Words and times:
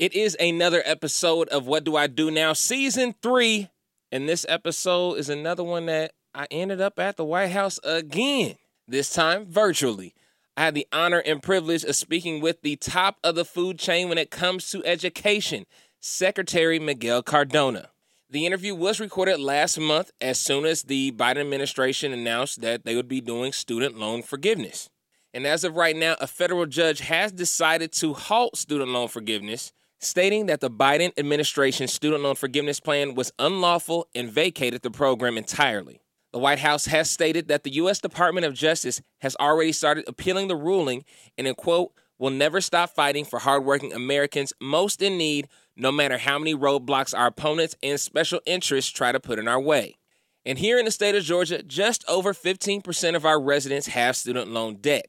It 0.00 0.14
is 0.14 0.34
another 0.40 0.82
episode 0.86 1.50
of 1.50 1.66
What 1.66 1.84
Do 1.84 1.94
I 1.94 2.06
Do 2.06 2.30
Now, 2.30 2.54
season 2.54 3.14
three. 3.20 3.68
And 4.10 4.26
this 4.26 4.46
episode 4.48 5.18
is 5.18 5.28
another 5.28 5.62
one 5.62 5.84
that 5.84 6.12
I 6.34 6.46
ended 6.50 6.80
up 6.80 6.98
at 6.98 7.18
the 7.18 7.24
White 7.26 7.50
House 7.50 7.78
again, 7.84 8.56
this 8.88 9.12
time 9.12 9.44
virtually. 9.44 10.14
I 10.56 10.64
had 10.64 10.74
the 10.74 10.86
honor 10.90 11.18
and 11.18 11.42
privilege 11.42 11.84
of 11.84 11.96
speaking 11.96 12.40
with 12.40 12.62
the 12.62 12.76
top 12.76 13.18
of 13.22 13.34
the 13.34 13.44
food 13.44 13.78
chain 13.78 14.08
when 14.08 14.16
it 14.16 14.30
comes 14.30 14.70
to 14.70 14.82
education, 14.86 15.66
Secretary 16.00 16.78
Miguel 16.78 17.22
Cardona. 17.22 17.90
The 18.30 18.46
interview 18.46 18.74
was 18.74 19.00
recorded 19.00 19.38
last 19.38 19.78
month 19.78 20.12
as 20.18 20.40
soon 20.40 20.64
as 20.64 20.84
the 20.84 21.12
Biden 21.12 21.42
administration 21.42 22.14
announced 22.14 22.62
that 22.62 22.86
they 22.86 22.96
would 22.96 23.06
be 23.06 23.20
doing 23.20 23.52
student 23.52 23.98
loan 23.98 24.22
forgiveness. 24.22 24.88
And 25.34 25.46
as 25.46 25.62
of 25.62 25.76
right 25.76 25.94
now, 25.94 26.16
a 26.20 26.26
federal 26.26 26.64
judge 26.64 27.00
has 27.00 27.32
decided 27.32 27.92
to 27.92 28.14
halt 28.14 28.56
student 28.56 28.92
loan 28.92 29.08
forgiveness 29.08 29.74
stating 30.00 30.46
that 30.46 30.60
the 30.60 30.70
Biden 30.70 31.12
administration's 31.18 31.92
student 31.92 32.22
loan 32.22 32.34
forgiveness 32.34 32.80
plan 32.80 33.14
was 33.14 33.32
unlawful 33.38 34.08
and 34.14 34.30
vacated 34.30 34.82
the 34.82 34.90
program 34.90 35.36
entirely. 35.36 36.00
The 36.32 36.38
White 36.38 36.60
House 36.60 36.86
has 36.86 37.10
stated 37.10 37.48
that 37.48 37.64
the 37.64 37.74
U.S. 37.74 38.00
Department 38.00 38.46
of 38.46 38.54
Justice 38.54 39.02
has 39.20 39.36
already 39.40 39.72
started 39.72 40.04
appealing 40.06 40.48
the 40.48 40.56
ruling 40.56 41.04
and, 41.36 41.46
in 41.46 41.54
quote, 41.54 41.92
will 42.18 42.30
never 42.30 42.60
stop 42.60 42.90
fighting 42.90 43.24
for 43.24 43.40
hardworking 43.40 43.92
Americans 43.92 44.52
most 44.60 45.02
in 45.02 45.18
need, 45.18 45.48
no 45.76 45.90
matter 45.90 46.18
how 46.18 46.38
many 46.38 46.54
roadblocks 46.54 47.16
our 47.16 47.26
opponents 47.26 47.74
and 47.82 47.98
special 47.98 48.40
interests 48.46 48.90
try 48.90 49.10
to 49.10 49.18
put 49.18 49.38
in 49.38 49.48
our 49.48 49.60
way. 49.60 49.96
And 50.44 50.58
here 50.58 50.78
in 50.78 50.84
the 50.84 50.90
state 50.90 51.14
of 51.14 51.24
Georgia, 51.24 51.62
just 51.62 52.04
over 52.08 52.32
15% 52.32 53.14
of 53.16 53.26
our 53.26 53.40
residents 53.40 53.88
have 53.88 54.16
student 54.16 54.50
loan 54.50 54.76
debt, 54.76 55.06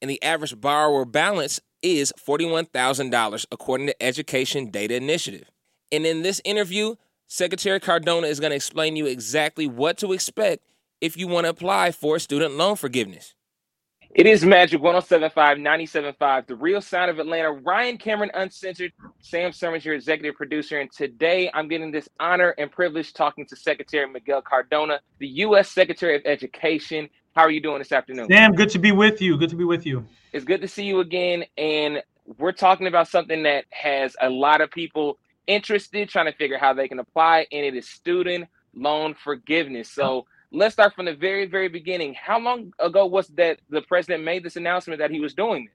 and 0.00 0.10
the 0.10 0.22
average 0.22 0.60
borrower 0.60 1.04
balance 1.04 1.60
is 1.82 2.12
$41,000, 2.18 3.46
according 3.50 3.86
to 3.88 4.02
Education 4.02 4.70
Data 4.70 4.94
Initiative. 4.94 5.50
And 5.92 6.06
in 6.06 6.22
this 6.22 6.40
interview, 6.44 6.96
Secretary 7.26 7.80
Cardona 7.80 8.26
is 8.26 8.40
going 8.40 8.50
to 8.50 8.56
explain 8.56 8.96
you 8.96 9.06
exactly 9.06 9.66
what 9.66 9.98
to 9.98 10.12
expect 10.12 10.64
if 11.00 11.16
you 11.16 11.28
want 11.28 11.44
to 11.44 11.50
apply 11.50 11.92
for 11.92 12.18
student 12.18 12.56
loan 12.56 12.76
forgiveness. 12.76 13.34
It 14.12 14.26
is 14.26 14.44
Magic 14.44 14.82
1075 14.82 15.58
975, 15.58 16.48
the 16.48 16.56
real 16.56 16.80
sound 16.80 17.12
of 17.12 17.20
Atlanta. 17.20 17.52
Ryan 17.52 17.96
Cameron 17.96 18.32
Uncensored, 18.34 18.92
Sam 19.20 19.52
Sermons, 19.52 19.84
your 19.84 19.94
executive 19.94 20.34
producer. 20.34 20.80
And 20.80 20.90
today 20.90 21.48
I'm 21.54 21.68
getting 21.68 21.92
this 21.92 22.08
honor 22.18 22.52
and 22.58 22.72
privilege 22.72 23.12
talking 23.12 23.46
to 23.46 23.54
Secretary 23.54 24.10
Miguel 24.10 24.42
Cardona, 24.42 24.98
the 25.20 25.28
U.S. 25.28 25.70
Secretary 25.70 26.16
of 26.16 26.22
Education. 26.24 27.08
How 27.34 27.42
are 27.42 27.50
you 27.50 27.60
doing 27.60 27.78
this 27.78 27.92
afternoon? 27.92 28.26
Sam, 28.28 28.52
good 28.52 28.70
to 28.70 28.78
be 28.78 28.90
with 28.90 29.22
you. 29.22 29.36
Good 29.36 29.50
to 29.50 29.56
be 29.56 29.64
with 29.64 29.86
you. 29.86 30.04
It's 30.32 30.44
good 30.44 30.60
to 30.62 30.68
see 30.68 30.84
you 30.84 30.98
again. 30.98 31.44
And 31.56 32.02
we're 32.38 32.52
talking 32.52 32.88
about 32.88 33.06
something 33.06 33.44
that 33.44 33.66
has 33.70 34.16
a 34.20 34.28
lot 34.28 34.60
of 34.60 34.70
people 34.70 35.16
interested, 35.46 36.08
trying 36.08 36.26
to 36.26 36.32
figure 36.32 36.58
how 36.58 36.74
they 36.74 36.88
can 36.88 36.98
apply, 36.98 37.46
and 37.52 37.64
it 37.64 37.76
is 37.76 37.88
student 37.88 38.48
loan 38.74 39.14
forgiveness. 39.14 39.88
So 39.88 40.26
let's 40.50 40.72
start 40.72 40.94
from 40.94 41.06
the 41.06 41.14
very, 41.14 41.46
very 41.46 41.68
beginning. 41.68 42.14
How 42.14 42.40
long 42.40 42.72
ago 42.80 43.06
was 43.06 43.28
that 43.28 43.60
the 43.68 43.82
president 43.82 44.24
made 44.24 44.42
this 44.42 44.56
announcement 44.56 44.98
that 44.98 45.12
he 45.12 45.20
was 45.20 45.32
doing 45.32 45.66
this? 45.66 45.74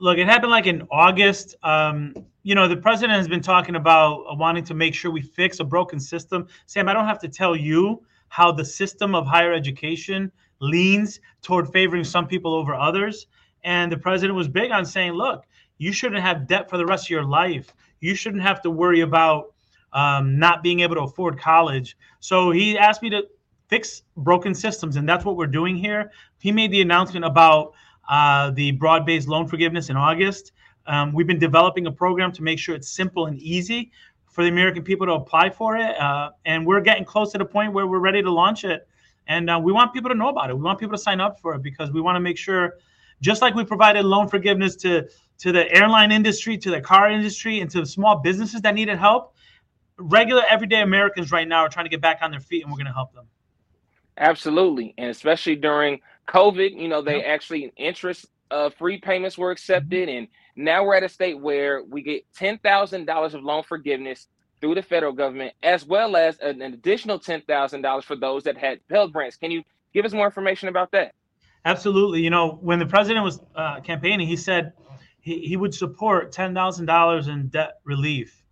Look, 0.00 0.18
it 0.18 0.26
happened 0.26 0.50
like 0.50 0.66
in 0.66 0.86
August. 0.90 1.54
Um, 1.62 2.14
you 2.42 2.54
know, 2.54 2.66
the 2.66 2.76
president 2.76 3.16
has 3.16 3.28
been 3.28 3.40
talking 3.40 3.76
about 3.76 4.38
wanting 4.38 4.64
to 4.64 4.74
make 4.74 4.94
sure 4.94 5.10
we 5.10 5.22
fix 5.22 5.60
a 5.60 5.64
broken 5.64 6.00
system. 6.00 6.46
Sam, 6.66 6.88
I 6.88 6.92
don't 6.92 7.06
have 7.06 7.18
to 7.20 7.28
tell 7.28 7.54
you 7.54 8.02
how 8.28 8.52
the 8.52 8.64
system 8.64 9.14
of 9.14 9.26
higher 9.26 9.52
education 9.52 10.30
leans 10.60 11.20
toward 11.42 11.68
favoring 11.68 12.04
some 12.04 12.26
people 12.26 12.54
over 12.54 12.74
others. 12.74 13.26
And 13.64 13.90
the 13.90 13.98
president 13.98 14.36
was 14.36 14.48
big 14.48 14.70
on 14.70 14.84
saying, 14.84 15.12
look, 15.12 15.44
you 15.78 15.92
shouldn't 15.92 16.20
have 16.20 16.46
debt 16.46 16.68
for 16.68 16.76
the 16.76 16.86
rest 16.86 17.06
of 17.06 17.10
your 17.10 17.24
life. 17.24 17.72
You 18.00 18.14
shouldn't 18.14 18.42
have 18.42 18.62
to 18.62 18.70
worry 18.70 19.00
about 19.00 19.54
um, 19.92 20.38
not 20.38 20.62
being 20.62 20.80
able 20.80 20.96
to 20.96 21.02
afford 21.02 21.38
college. 21.38 21.96
So 22.20 22.50
he 22.50 22.78
asked 22.78 23.02
me 23.02 23.10
to 23.10 23.26
fix 23.68 24.02
broken 24.16 24.54
systems, 24.54 24.96
and 24.96 25.08
that's 25.08 25.24
what 25.24 25.36
we're 25.36 25.46
doing 25.46 25.76
here. 25.76 26.10
He 26.38 26.52
made 26.52 26.70
the 26.70 26.80
announcement 26.80 27.24
about 27.24 27.74
uh, 28.08 28.50
the 28.50 28.72
broad 28.72 29.04
based 29.04 29.28
loan 29.28 29.46
forgiveness 29.46 29.90
in 29.90 29.96
August. 29.96 30.52
Um, 30.86 31.12
we've 31.12 31.26
been 31.26 31.38
developing 31.38 31.86
a 31.86 31.92
program 31.92 32.32
to 32.32 32.42
make 32.42 32.58
sure 32.58 32.74
it's 32.74 32.90
simple 32.90 33.26
and 33.26 33.38
easy 33.38 33.92
for 34.30 34.42
the 34.42 34.48
American 34.48 34.82
people 34.82 35.06
to 35.06 35.12
apply 35.12 35.50
for 35.50 35.76
it. 35.76 35.98
Uh, 36.00 36.30
and 36.44 36.66
we're 36.66 36.80
getting 36.80 37.04
close 37.04 37.32
to 37.32 37.38
the 37.38 37.44
point 37.44 37.72
where 37.72 37.86
we're 37.86 37.98
ready 37.98 38.22
to 38.22 38.30
launch 38.30 38.64
it. 38.64 38.88
And 39.28 39.50
uh, 39.50 39.60
we 39.62 39.72
want 39.72 39.92
people 39.92 40.08
to 40.08 40.16
know 40.16 40.28
about 40.28 40.50
it. 40.50 40.54
We 40.56 40.62
want 40.62 40.78
people 40.80 40.96
to 40.96 41.02
sign 41.02 41.20
up 41.20 41.38
for 41.40 41.54
it 41.54 41.62
because 41.62 41.90
we 41.90 42.00
want 42.00 42.16
to 42.16 42.20
make 42.20 42.38
sure 42.38 42.74
just 43.20 43.42
like 43.42 43.54
we 43.54 43.64
provided 43.64 44.04
loan 44.04 44.28
forgiveness 44.28 44.74
to 44.76 45.08
to 45.38 45.52
the 45.52 45.70
airline 45.72 46.10
industry, 46.10 46.58
to 46.58 46.70
the 46.70 46.80
car 46.80 47.10
industry, 47.10 47.60
and 47.60 47.70
to 47.70 47.86
small 47.86 48.16
businesses 48.16 48.60
that 48.62 48.74
needed 48.74 48.98
help. 48.98 49.34
Regular 49.96 50.42
everyday 50.50 50.80
Americans 50.82 51.30
right 51.30 51.46
now 51.46 51.60
are 51.60 51.68
trying 51.68 51.84
to 51.84 51.90
get 51.90 52.00
back 52.00 52.18
on 52.22 52.30
their 52.30 52.40
feet, 52.40 52.62
and 52.62 52.72
we're 52.72 52.76
going 52.76 52.86
to 52.86 52.92
help 52.92 53.12
them. 53.12 53.26
Absolutely, 54.16 54.94
and 54.98 55.10
especially 55.10 55.56
during 55.56 56.00
COVID, 56.26 56.80
you 56.80 56.88
know, 56.88 57.02
they 57.02 57.18
yep. 57.18 57.26
actually 57.26 57.72
interest 57.76 58.26
uh, 58.50 58.70
free 58.70 58.98
payments 58.98 59.36
were 59.36 59.50
accepted, 59.50 60.08
mm-hmm. 60.08 60.18
and 60.18 60.28
now 60.56 60.84
we're 60.84 60.94
at 60.94 61.04
a 61.04 61.08
state 61.08 61.38
where 61.38 61.82
we 61.84 62.02
get 62.02 62.22
ten 62.34 62.58
thousand 62.58 63.04
dollars 63.04 63.34
of 63.34 63.42
loan 63.42 63.62
forgiveness 63.62 64.26
through 64.60 64.74
the 64.74 64.82
federal 64.82 65.12
government, 65.12 65.54
as 65.62 65.84
well 65.84 66.16
as 66.16 66.38
an 66.40 66.62
additional 66.62 67.18
ten 67.18 67.42
thousand 67.42 67.82
dollars 67.82 68.04
for 68.04 68.16
those 68.16 68.42
that 68.44 68.56
had 68.56 68.86
Pell 68.88 69.08
grants. 69.08 69.36
Can 69.36 69.50
you 69.50 69.62
give 69.92 70.04
us 70.04 70.12
more 70.12 70.26
information 70.26 70.68
about 70.68 70.90
that? 70.92 71.14
Absolutely. 71.64 72.22
You 72.22 72.30
know, 72.30 72.58
when 72.60 72.78
the 72.78 72.86
president 72.86 73.24
was 73.24 73.40
uh, 73.54 73.80
campaigning, 73.80 74.26
he 74.26 74.36
said 74.36 74.72
he, 75.20 75.40
he 75.40 75.56
would 75.56 75.74
support 75.74 76.32
$10,000 76.32 77.28
in 77.28 77.48
debt 77.48 77.74
relief. 77.84 78.42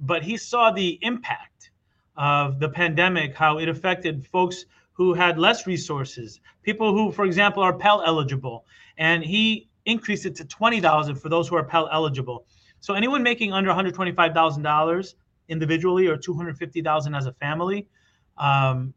But 0.00 0.22
he 0.22 0.36
saw 0.36 0.70
the 0.70 0.98
impact 1.02 1.70
of 2.16 2.58
the 2.58 2.68
pandemic, 2.68 3.34
how 3.34 3.58
it 3.58 3.68
affected 3.68 4.26
folks 4.26 4.64
who 4.92 5.14
had 5.14 5.38
less 5.38 5.66
resources, 5.66 6.40
people 6.62 6.92
who, 6.92 7.12
for 7.12 7.24
example, 7.24 7.62
are 7.62 7.72
Pell 7.72 8.02
eligible. 8.04 8.66
And 8.98 9.22
he 9.22 9.68
increased 9.86 10.26
it 10.26 10.34
to 10.36 10.44
20,000 10.44 11.16
for 11.16 11.28
those 11.28 11.48
who 11.48 11.56
are 11.56 11.64
Pell 11.64 11.88
eligible. 11.92 12.46
So 12.80 12.94
anyone 12.94 13.22
making 13.22 13.52
under 13.52 13.70
$125,000 13.70 15.14
individually 15.50 16.06
or 16.06 16.16
250,000 16.16 17.14
as 17.14 17.26
a 17.26 17.32
family 17.34 17.88
um, 18.38 18.94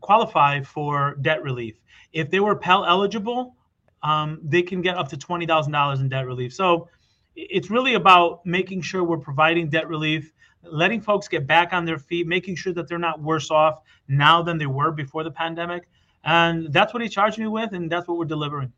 qualify 0.00 0.60
for 0.62 1.16
debt 1.22 1.42
relief. 1.42 1.76
If 2.12 2.30
they 2.30 2.40
were 2.40 2.56
Pell 2.56 2.84
eligible, 2.84 3.56
um, 4.02 4.40
they 4.42 4.62
can 4.62 4.82
get 4.82 4.96
up 4.96 5.08
to 5.10 5.16
twenty 5.16 5.46
thousand 5.46 5.72
dollars 5.72 6.00
in 6.00 6.08
debt 6.08 6.26
relief. 6.26 6.52
So 6.52 6.88
it's 7.36 7.70
really 7.70 7.94
about 7.94 8.44
making 8.44 8.82
sure 8.82 9.04
we're 9.04 9.16
providing 9.18 9.70
debt 9.70 9.88
relief, 9.88 10.32
letting 10.64 11.00
folks 11.00 11.28
get 11.28 11.46
back 11.46 11.72
on 11.72 11.84
their 11.84 11.98
feet, 11.98 12.26
making 12.26 12.56
sure 12.56 12.72
that 12.74 12.88
they're 12.88 12.98
not 12.98 13.22
worse 13.22 13.50
off 13.50 13.80
now 14.08 14.42
than 14.42 14.58
they 14.58 14.66
were 14.66 14.90
before 14.90 15.24
the 15.24 15.30
pandemic. 15.30 15.88
And 16.24 16.72
that's 16.72 16.92
what 16.92 17.02
he 17.02 17.08
charged 17.08 17.38
me 17.38 17.46
with, 17.46 17.72
and 17.72 17.90
that's 17.90 18.06
what 18.06 18.18
we're 18.18 18.26
delivering. 18.26 18.72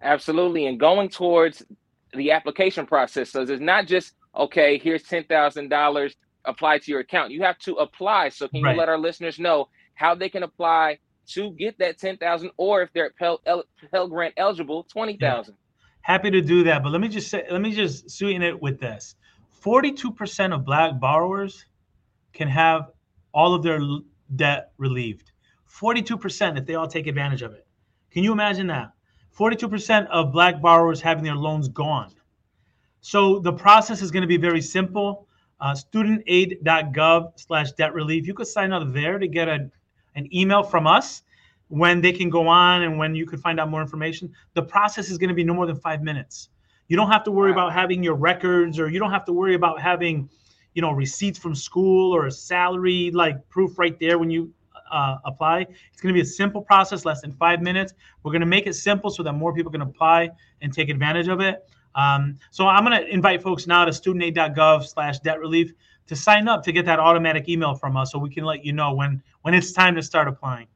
Absolutely. 0.00 0.66
And 0.66 0.78
going 0.78 1.08
towards 1.08 1.64
the 2.14 2.30
application 2.30 2.86
process. 2.86 3.30
So 3.30 3.42
it's 3.42 3.60
not 3.60 3.86
just, 3.86 4.14
okay, 4.34 4.78
here's 4.78 5.02
$10,000, 5.04 6.14
apply 6.44 6.78
to 6.78 6.90
your 6.90 7.00
account. 7.00 7.30
You 7.30 7.42
have 7.42 7.58
to 7.60 7.74
apply. 7.74 8.30
So 8.30 8.48
can 8.48 8.60
you 8.60 8.64
right. 8.64 8.76
let 8.76 8.88
our 8.88 8.98
listeners 8.98 9.38
know 9.38 9.68
how 9.94 10.14
they 10.14 10.28
can 10.28 10.42
apply 10.42 10.98
to 11.28 11.50
get 11.52 11.78
that 11.78 11.98
10,000 11.98 12.50
or 12.56 12.82
if 12.82 12.92
they're 12.92 13.10
Pell, 13.18 13.40
Pell 13.90 14.08
Grant 14.08 14.34
eligible, 14.36 14.84
20,000. 14.84 15.52
Yeah. 15.52 15.58
Happy 16.00 16.30
to 16.30 16.40
do 16.40 16.64
that, 16.64 16.82
but 16.82 16.90
let 16.90 17.00
me 17.02 17.08
just 17.08 17.28
say 17.28 17.44
let 17.50 17.60
me 17.60 17.70
just 17.72 18.10
sweeten 18.10 18.42
it 18.42 18.62
with 18.62 18.80
this. 18.80 19.14
42% 19.62 20.54
of 20.54 20.64
black 20.64 20.98
borrowers 20.98 21.66
can 22.32 22.48
have 22.48 22.92
all 23.34 23.54
of 23.54 23.62
their 23.62 23.80
debt 24.34 24.72
relieved. 24.78 25.32
42% 25.68 26.56
if 26.56 26.64
they 26.64 26.76
all 26.76 26.88
take 26.88 27.06
advantage 27.06 27.42
of 27.42 27.52
it. 27.52 27.66
Can 28.10 28.24
you 28.24 28.32
imagine 28.32 28.68
that? 28.68 28.92
42% 29.38 30.06
of 30.08 30.32
black 30.32 30.62
borrowers 30.62 31.00
having 31.00 31.24
their 31.24 31.36
loans 31.36 31.68
gone. 31.68 32.12
So 33.08 33.38
the 33.38 33.54
process 33.54 34.02
is 34.02 34.10
going 34.10 34.20
to 34.20 34.28
be 34.28 34.36
very 34.36 34.60
simple. 34.60 35.28
Uh, 35.60 35.72
studentaid.gov 35.72 37.40
slash 37.40 37.72
debt 37.72 37.94
relief. 37.94 38.26
You 38.26 38.34
could 38.34 38.48
sign 38.48 38.70
up 38.70 38.92
there 38.92 39.18
to 39.18 39.26
get 39.26 39.48
a 39.48 39.70
an 40.14 40.28
email 40.36 40.62
from 40.62 40.86
us 40.86 41.22
when 41.68 42.02
they 42.02 42.12
can 42.12 42.28
go 42.28 42.46
on 42.46 42.82
and 42.82 42.98
when 42.98 43.14
you 43.14 43.24
can 43.24 43.38
find 43.38 43.58
out 43.58 43.70
more 43.70 43.80
information. 43.80 44.30
The 44.52 44.60
process 44.60 45.08
is 45.08 45.16
going 45.16 45.30
to 45.30 45.34
be 45.34 45.42
no 45.42 45.54
more 45.54 45.64
than 45.64 45.76
five 45.76 46.02
minutes. 46.02 46.50
You 46.88 46.98
don't 46.98 47.10
have 47.10 47.24
to 47.24 47.30
worry 47.30 47.50
about 47.50 47.72
having 47.72 48.02
your 48.02 48.14
records 48.14 48.78
or 48.78 48.90
you 48.90 48.98
don't 48.98 49.10
have 49.10 49.24
to 49.24 49.32
worry 49.32 49.54
about 49.54 49.80
having, 49.80 50.28
you 50.74 50.82
know, 50.82 50.92
receipts 50.92 51.38
from 51.38 51.54
school 51.54 52.14
or 52.14 52.26
a 52.26 52.30
salary 52.30 53.10
like 53.14 53.36
proof 53.48 53.78
right 53.78 53.98
there 53.98 54.18
when 54.18 54.28
you 54.28 54.52
uh, 54.92 55.16
apply. 55.24 55.60
It's 55.92 56.02
going 56.02 56.12
to 56.12 56.18
be 56.18 56.20
a 56.20 56.32
simple 56.42 56.60
process, 56.60 57.06
less 57.06 57.22
than 57.22 57.32
five 57.32 57.62
minutes. 57.62 57.94
We're 58.22 58.32
going 58.32 58.40
to 58.40 58.46
make 58.46 58.66
it 58.66 58.74
simple 58.74 59.08
so 59.08 59.22
that 59.22 59.32
more 59.32 59.54
people 59.54 59.72
can 59.72 59.80
apply 59.80 60.28
and 60.60 60.74
take 60.74 60.90
advantage 60.90 61.28
of 61.28 61.40
it. 61.40 61.64
Um, 61.98 62.38
so 62.52 62.66
I'm 62.68 62.84
going 62.84 63.00
to 63.02 63.12
invite 63.12 63.42
folks 63.42 63.66
now 63.66 63.84
to 63.84 63.90
studentaid.gov 63.90 64.86
slash 64.86 65.18
debt 65.18 65.40
relief 65.40 65.72
to 66.06 66.14
sign 66.14 66.46
up 66.46 66.62
to 66.62 66.72
get 66.72 66.86
that 66.86 67.00
automatic 67.00 67.48
email 67.48 67.74
from 67.74 67.96
us 67.96 68.12
so 68.12 68.18
we 68.18 68.30
can 68.30 68.44
let 68.44 68.64
you 68.64 68.72
know 68.72 68.94
when 68.94 69.22
when 69.42 69.52
it's 69.52 69.72
time 69.72 69.96
to 69.96 70.02
start 70.02 70.28
applying. 70.28 70.68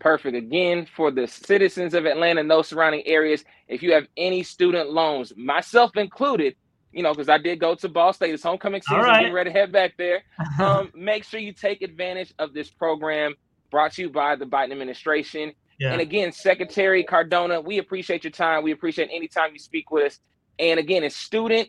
Perfect. 0.00 0.36
Again, 0.36 0.84
for 0.96 1.12
the 1.12 1.28
citizens 1.28 1.94
of 1.94 2.06
Atlanta 2.06 2.40
and 2.40 2.50
those 2.50 2.66
surrounding 2.66 3.06
areas, 3.06 3.44
if 3.68 3.84
you 3.84 3.92
have 3.92 4.08
any 4.16 4.42
student 4.42 4.90
loans, 4.90 5.32
myself 5.36 5.96
included, 5.96 6.56
you 6.90 7.04
know, 7.04 7.12
because 7.12 7.28
I 7.28 7.38
did 7.38 7.60
go 7.60 7.76
to 7.76 7.88
Ball 7.88 8.12
State. 8.12 8.34
It's 8.34 8.42
homecoming 8.42 8.82
season. 8.82 8.98
right. 8.98 9.20
Getting 9.20 9.32
ready 9.32 9.52
to 9.52 9.58
head 9.58 9.70
back 9.70 9.96
there. 9.96 10.24
Um, 10.60 10.90
make 10.94 11.24
sure 11.24 11.38
you 11.38 11.52
take 11.52 11.82
advantage 11.82 12.34
of 12.40 12.52
this 12.52 12.68
program 12.68 13.34
brought 13.70 13.92
to 13.92 14.02
you 14.02 14.10
by 14.10 14.34
the 14.34 14.44
Biden 14.44 14.72
administration. 14.72 15.52
yeah. 15.78 15.92
And 15.92 16.00
again, 16.00 16.32
Secretary 16.32 17.04
Cardona, 17.04 17.60
we 17.60 17.78
appreciate 17.78 18.24
your 18.24 18.32
time. 18.32 18.64
We 18.64 18.72
appreciate 18.72 19.08
any 19.12 19.28
time 19.28 19.50
you 19.52 19.60
speak 19.60 19.92
with 19.92 20.06
us. 20.06 20.20
And 20.62 20.78
again, 20.78 21.02
it's 21.02 21.16
student 21.16 21.68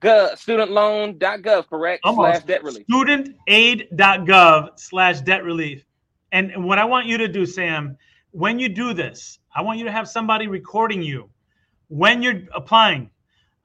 gov, 0.00 0.32
studentloan.gov, 0.32 1.68
correct? 1.68 2.00
Almost. 2.04 2.30
Slash 2.38 2.44
debt 2.44 2.64
relief. 2.64 2.86
studentaid.gov 2.90 4.78
slash 4.78 5.20
debt 5.20 5.44
relief. 5.44 5.84
And 6.32 6.64
what 6.64 6.78
I 6.78 6.86
want 6.86 7.06
you 7.06 7.18
to 7.18 7.28
do, 7.28 7.44
Sam, 7.44 7.98
when 8.30 8.58
you 8.58 8.70
do 8.70 8.94
this, 8.94 9.38
I 9.54 9.60
want 9.60 9.78
you 9.78 9.84
to 9.84 9.92
have 9.92 10.08
somebody 10.08 10.46
recording 10.46 11.02
you 11.02 11.28
when 11.88 12.22
you're 12.22 12.42
applying. 12.54 13.10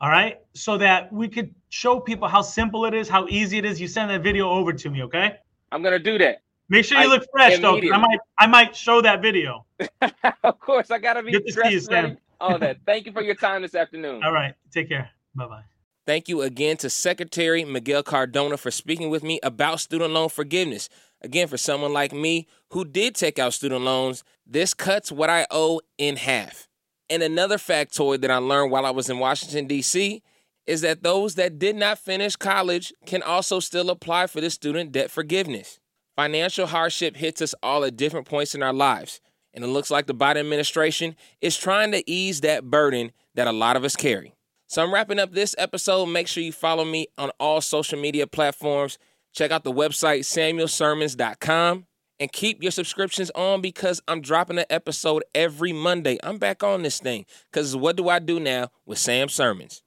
All 0.00 0.10
right. 0.10 0.38
So 0.54 0.76
that 0.78 1.12
we 1.12 1.28
could 1.28 1.54
show 1.68 2.00
people 2.00 2.26
how 2.26 2.42
simple 2.42 2.84
it 2.84 2.94
is, 2.94 3.08
how 3.08 3.28
easy 3.28 3.58
it 3.58 3.64
is. 3.64 3.80
You 3.80 3.86
send 3.86 4.10
that 4.10 4.22
video 4.22 4.50
over 4.50 4.72
to 4.72 4.90
me, 4.90 5.04
okay? 5.04 5.36
I'm 5.70 5.82
gonna 5.84 6.00
do 6.00 6.18
that. 6.18 6.42
Make 6.68 6.84
sure 6.84 6.98
you 6.98 7.04
I- 7.04 7.14
look 7.14 7.24
fresh 7.30 7.60
though. 7.60 7.76
I 7.78 7.98
might 7.98 8.18
I 8.38 8.46
might 8.48 8.74
show 8.74 9.00
that 9.02 9.22
video. 9.22 9.66
of 10.42 10.58
course, 10.58 10.90
I 10.90 10.98
gotta 10.98 11.22
be 11.22 11.30
Good 11.30 11.46
to 11.46 11.52
see 11.52 11.54
dressed 11.54 11.72
you, 11.72 11.80
Sam. 11.80 12.04
ready. 12.04 12.16
All 12.40 12.58
that. 12.58 12.78
Thank 12.86 13.06
you 13.06 13.12
for 13.12 13.22
your 13.22 13.34
time 13.34 13.62
this 13.62 13.74
afternoon. 13.74 14.22
All 14.24 14.32
right. 14.32 14.54
Take 14.72 14.88
care. 14.88 15.10
Bye 15.34 15.46
bye. 15.46 15.62
Thank 16.06 16.28
you 16.28 16.42
again 16.42 16.76
to 16.78 16.90
Secretary 16.90 17.64
Miguel 17.64 18.02
Cardona 18.02 18.58
for 18.58 18.70
speaking 18.70 19.08
with 19.08 19.22
me 19.22 19.40
about 19.42 19.80
student 19.80 20.12
loan 20.12 20.28
forgiveness. 20.28 20.90
Again, 21.22 21.48
for 21.48 21.56
someone 21.56 21.94
like 21.94 22.12
me 22.12 22.46
who 22.70 22.84
did 22.84 23.14
take 23.14 23.38
out 23.38 23.54
student 23.54 23.82
loans, 23.82 24.22
this 24.46 24.74
cuts 24.74 25.10
what 25.10 25.30
I 25.30 25.46
owe 25.50 25.80
in 25.96 26.16
half. 26.16 26.68
And 27.08 27.22
another 27.22 27.56
factoid 27.56 28.20
that 28.20 28.30
I 28.30 28.36
learned 28.36 28.70
while 28.70 28.84
I 28.84 28.90
was 28.90 29.08
in 29.08 29.18
Washington, 29.18 29.66
D.C., 29.66 30.22
is 30.66 30.80
that 30.82 31.02
those 31.02 31.34
that 31.34 31.58
did 31.58 31.76
not 31.76 31.98
finish 31.98 32.36
college 32.36 32.92
can 33.06 33.22
also 33.22 33.60
still 33.60 33.90
apply 33.90 34.26
for 34.26 34.40
the 34.40 34.50
student 34.50 34.92
debt 34.92 35.10
forgiveness. 35.10 35.78
Financial 36.16 36.66
hardship 36.66 37.16
hits 37.16 37.42
us 37.42 37.54
all 37.62 37.84
at 37.84 37.96
different 37.96 38.26
points 38.26 38.54
in 38.54 38.62
our 38.62 38.72
lives, 38.72 39.20
and 39.54 39.64
it 39.64 39.68
looks 39.68 39.90
like 39.90 40.06
the 40.06 40.14
Biden 40.14 40.40
administration 40.40 41.16
is 41.40 41.56
trying 41.56 41.92
to 41.92 42.08
ease 42.10 42.40
that 42.42 42.64
burden 42.64 43.12
that 43.34 43.46
a 43.46 43.52
lot 43.52 43.76
of 43.76 43.84
us 43.84 43.96
carry. 43.96 44.34
So 44.66 44.82
I'm 44.82 44.92
wrapping 44.92 45.20
up 45.20 45.32
this 45.32 45.54
episode. 45.56 46.06
Make 46.06 46.26
sure 46.26 46.42
you 46.42 46.52
follow 46.52 46.84
me 46.84 47.06
on 47.16 47.30
all 47.38 47.60
social 47.60 47.98
media 47.98 48.26
platforms. 48.26 48.98
Check 49.32 49.52
out 49.52 49.62
the 49.64 49.72
website 49.72 50.20
samuelsermons.com 50.20 51.86
and 52.18 52.32
keep 52.32 52.62
your 52.62 52.72
subscriptions 52.72 53.30
on 53.36 53.60
because 53.60 54.02
I'm 54.08 54.20
dropping 54.20 54.58
an 54.58 54.64
episode 54.70 55.22
every 55.34 55.72
Monday. 55.72 56.18
I'm 56.22 56.38
back 56.38 56.64
on 56.64 56.82
this 56.82 56.98
thing 56.98 57.24
because 57.52 57.76
what 57.76 57.96
do 57.96 58.08
I 58.08 58.18
do 58.18 58.40
now 58.40 58.70
with 58.84 58.98
Sam 58.98 59.28
Sermons? 59.28 59.83